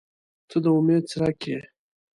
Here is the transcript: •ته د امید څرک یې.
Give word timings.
•ته 0.49 0.57
د 0.63 0.65
امید 0.77 1.03
څرک 1.11 1.39
یې. 1.49 1.61